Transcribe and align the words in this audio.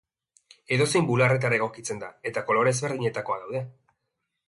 Edozein 0.77 1.09
bularretara 1.09 1.57
egokitzen 1.59 2.01
da 2.07 2.11
eta 2.31 2.47
kolore 2.51 2.77
ezberdinetakoak 2.77 3.47
daude. 3.49 3.67